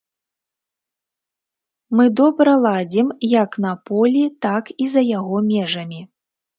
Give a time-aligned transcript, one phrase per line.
[2.01, 3.07] Мы добра ладзім
[3.43, 6.01] як на полі, так і за яго межамі.